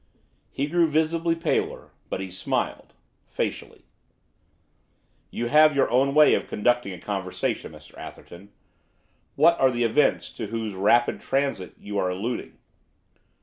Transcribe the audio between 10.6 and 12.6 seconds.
rapid transit you are alluding?